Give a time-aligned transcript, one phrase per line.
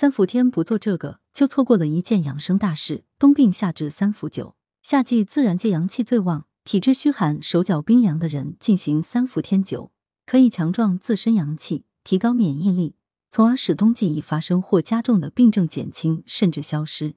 [0.00, 3.04] 三伏天不做这个，就错过了一件养生大事。
[3.18, 9.90] 冬病夏治三伏灸，夏季自然界阳气最旺，体质虚寒、手脚冰凉的人进行三伏天灸，
[10.24, 12.94] 可以强壮自身阳气，提高免疫力，
[13.30, 17.16] 从而使冬季已发生或加重的病症减轻甚至消失。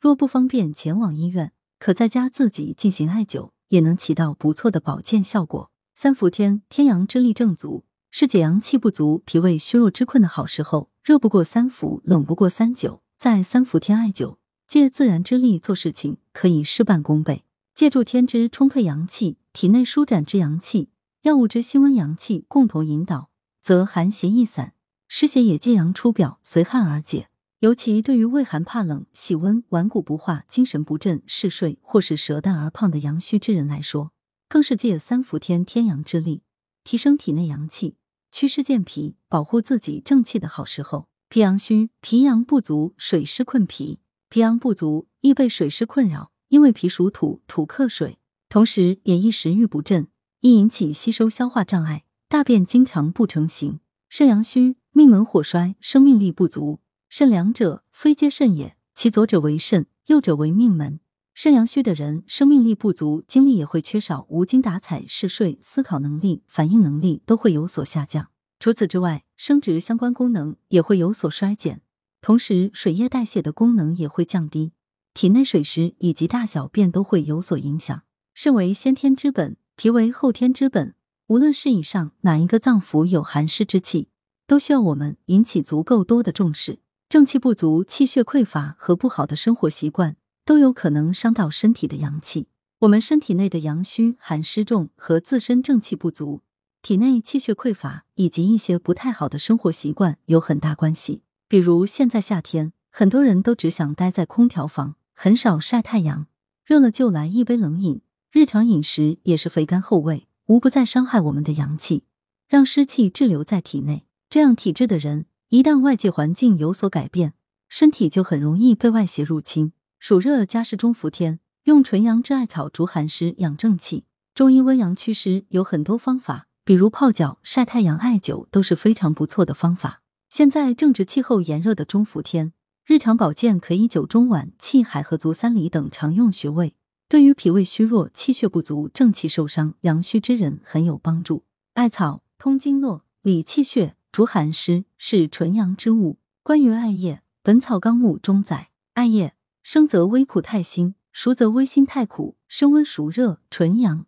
[0.00, 5.70] 若不方便前往医院，可在家自己进行艾灸，也能起到不错的保健效果。
[5.94, 10.90] 三伏天，天阳之力正足，是解阳气不足、脾胃虚弱之困的好时候。
[11.02, 14.36] 热不过三伏，冷不过三九，在三伏天艾灸，
[14.68, 17.44] 借自然之力做事情，可以事半功倍。
[17.74, 20.90] 借助天之充沛阳气，体内舒展之阳气，
[21.22, 23.30] 药物之辛温阳气共同引导，
[23.60, 24.74] 则寒邪易散，
[25.08, 27.28] 湿邪也借阳出表，随汗而解。
[27.60, 34.12] 尤其对于畏寒怕冷、喜温、顽固不化、精神不振、嗜睡或是舌淡而胖的阳虚之人来说，
[34.48, 36.42] 更是借三伏天天阳之力，
[36.84, 37.96] 提升体内阳气。
[38.32, 41.06] 祛湿健脾、保护自己正气的好时候。
[41.28, 44.00] 脾阳虚、脾阳不足、水湿困脾。
[44.28, 50.08] 脾阳不足易被水湿困扰，因为脾属土，土克水，同时也易食欲不振，
[50.40, 53.80] 易引起吸收消化障碍，大便经常不成形。
[54.08, 56.80] 肾阳虚，命门火衰，生命力不足。
[57.08, 61.00] 肾两者，非皆肾也，其左者为肾，右者为命门。
[61.34, 68.31] 肾阳虚的人，生命力不足，精力也会缺少，无精打采，嗜睡，思考能力、反应能力都会有所下降。
[68.62, 71.82] 除此之外，生殖相关功能也会有所衰减，
[72.20, 74.70] 同时水液代谢的功能也会降低，
[75.12, 78.04] 体内水湿以及大小便都会有所影响。
[78.34, 80.94] 肾为先天之本，脾为后天之本，
[81.26, 84.06] 无论是以上哪一个脏腑有寒湿之气，
[84.46, 86.78] 都需要我们引起足够多的重视。
[87.08, 90.14] 正气不足、气血匮乏和不好的生活习惯。
[90.44, 92.46] 都有可能伤到身体的阳气。
[92.80, 96.42] 我们身体内的阳虚、寒湿重和自身正气不足、
[96.82, 101.22] 体内气血匮乏以及一些不太好的生活习惯有很大关系。
[101.46, 106.26] 比如现在夏天，很多人都只想待在空调房，很少晒太阳，
[106.64, 112.02] 热了就来一杯冷饮，日常饮食也是肥甘厚味，无不在伤害我们的阳气，
[112.48, 114.04] 让湿气滞留在体内。
[114.28, 117.34] 这样体质的人，一旦外界环境有所改变，
[117.68, 119.72] 身体就很容易被外邪入侵。
[120.00, 124.06] 暑热加湿中伏天，用纯阳之艾草逐寒湿养正气。
[124.34, 130.02] 中医温阳祛湿有很多方法，比如泡脚、晒太阳、艾灸都是非常不错的方法。
[130.28, 132.52] 现在正值气候炎热的中伏天，
[132.84, 136.74] 日常保健可以灸中脘、气海和足三里等常用穴位，
[137.08, 141.44] 对于脾胃虚弱、气血不足、正气受伤、阳虚之人很有帮助。
[141.74, 146.18] 艾草通经络、理气血、逐寒湿，是纯阳之物。
[146.42, 149.34] 关于艾叶，《本草纲目》中载，艾叶。
[149.62, 154.06] 生则微苦太辛，熟则微辛太苦，生温熟热，纯阳。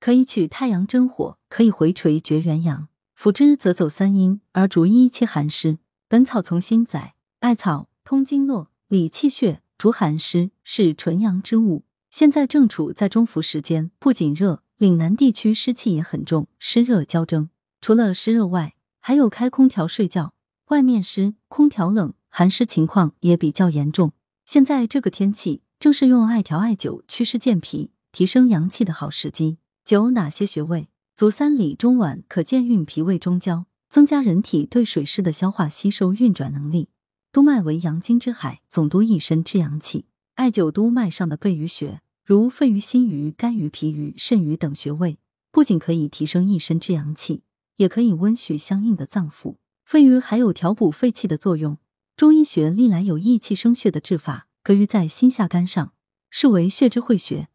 [0.00, 2.88] 可以取太阳真火，可以回锤绝元阳。
[3.14, 5.78] 服之则走三阴，而逐一切寒湿。
[6.06, 11.84] 本草从心载，艾草通经络，理气血，逐寒湿，是纯阳之物。
[12.10, 17.50] 现在正处在中伏时间，不仅热，岭南地区湿气也很重，湿热交争。
[17.80, 20.32] 除了湿热外，还有开空调睡觉，
[20.68, 24.12] 外面湿，空调冷，寒湿情况也比较严重。
[24.46, 29.58] 现在这个天气，正是用艾条艾灸祛湿健脾、提升阳气的好时机。
[29.88, 30.90] 灸哪些穴位？
[31.16, 36.90] 足三里、中脘可健运脾胃中焦，增加人体对水湿的消化吸收运转能力。
[37.32, 40.04] 督脉为阳经之海，总督一身之阳气。
[40.34, 45.16] 艾灸督脉上的背俞穴，如肺俞、心俞、肝俞、脾俞、肾俞等穴位，
[45.50, 47.44] 不仅可以提升一身之阳气，
[47.76, 49.56] 也可以温煦相应的脏腑。
[49.86, 51.78] 肺俞还有调补肺气的作用。
[52.14, 55.94] 中医学历来有益气生血的治法，可于在心下肝上，
[56.28, 57.48] 是为血之会穴。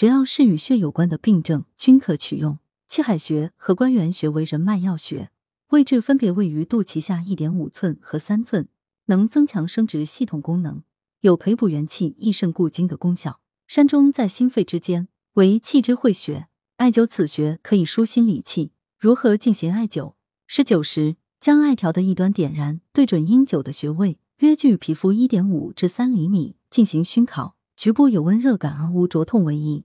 [0.00, 2.58] 只要是与血有关的病症，均可取用。
[2.88, 5.30] 气海穴和关元穴为人脉要穴，
[5.72, 8.70] 位置分别位于肚脐下一点五寸和三寸，
[9.08, 10.82] 能增强生殖系统功能，
[11.20, 13.42] 有培补元气、益肾固精的功效。
[13.68, 16.48] 山中在心肺之间，为气之会穴。
[16.78, 18.72] 艾灸此穴可以舒心理气。
[18.98, 20.14] 如何进行艾灸？
[20.46, 21.16] 施灸时。
[21.38, 29.84] 将艾条的一端点燃，对准阴灸的穴位，约距皮肤一点五至三厘米，进行熏烤，局部有温热感而无灼痛为宜。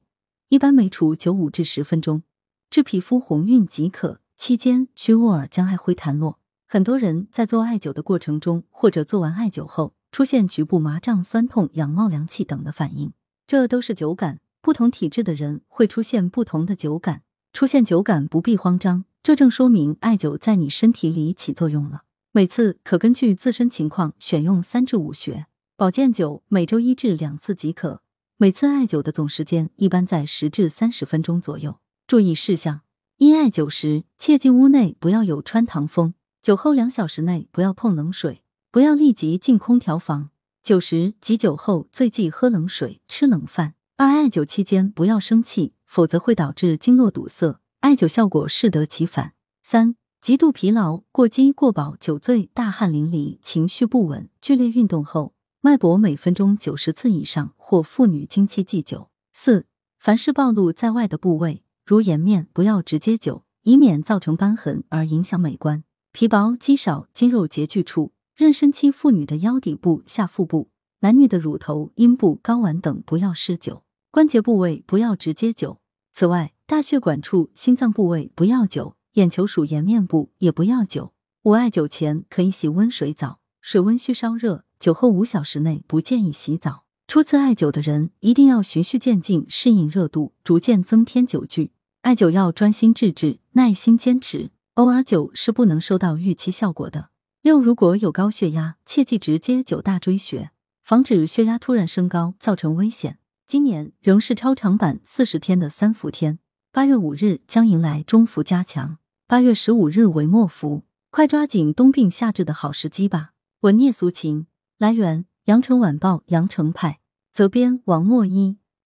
[0.49, 2.21] 一般每处灸五至十分钟，
[2.69, 4.21] 至皮肤红晕即可。
[4.35, 6.39] 期间需握耳将艾灰弹落。
[6.67, 13.13] 很多人在做艾灸的过程中，或者做完艾灸后，出现局部麻胀、酸痛、痒冒凉气等的反应，
[13.47, 14.39] 这都是灸感。
[14.61, 19.05] 不同体质的人会出现不同的灸感，出现灸感不必慌张。
[19.23, 22.03] 这正说明艾灸在你身体里起作用了。
[22.31, 25.47] 每次可根据自身情况选用三至五穴。
[25.77, 28.01] 保健灸每周一至两次即可。
[28.37, 31.79] 每次艾灸的总时间一般在十至三十分钟左右。
[32.05, 32.81] 注意事项：
[33.15, 36.11] 一、艾灸时切记屋内不要有穿堂风；
[36.43, 40.31] 灸后两小时内不要碰冷水，不要立即进空调房。
[40.61, 43.75] 酒时及酒后最忌喝冷水、吃冷饭。
[43.95, 49.31] 二、艾灸期间不要生气，否则会导致经络堵塞，艾灸效果适得其反。
[49.63, 55.34] 三、极度疲劳、过饥过饱、酒醉、大汗淋漓、情绪不稳、剧烈运动后，
[55.65, 59.09] 脉搏每分钟九十次以上，或妇女经期忌酒。
[59.33, 59.65] 四、
[59.97, 65.83] 凡是暴露在外的部位，如颜面，不要直接灸，以免造成瘢痕而影响美观。
[66.11, 68.13] 皮薄肌少、肌肉拮据处。
[68.37, 70.69] 妊娠期妇女的腰底部、下腹部，
[70.99, 73.81] 男女的乳头、阴部、睾丸等不要施灸，
[74.11, 75.77] 关节部位不要直接灸。
[76.13, 81.09] 此外，大血管处、心脏部位不要灸，眼球属颜面部也不要灸。
[81.41, 86.83] 五艾灸前可以洗温水澡，水温需稍热，酒后五小时内不建议洗澡。
[87.07, 91.71] 初次艾灸的人一定要循序渐进，适应热度，逐渐增添灸具。
[92.03, 97.09] 艾灸要专心致志，耐心坚持，偶尔灸是不能收到预期效果的。
[97.41, 100.51] 六，如果有高血压，切忌直接灸大椎穴，
[100.83, 103.17] 防止血压突然升高造成危险。
[103.47, 106.37] 今年仍是超长版四十天的三伏天，
[106.71, 113.31] 八月五日将迎来中伏加强，八月十五日为末伏，快抓紧冬病夏治的好时机吧。
[113.61, 114.45] 文聂俗情，
[114.77, 116.99] 来源：羊城晚报羊城派，
[117.31, 118.57] 责编：王墨一。